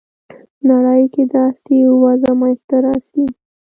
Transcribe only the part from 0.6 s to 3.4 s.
نړۍ کې داسې وضع منځته راسي.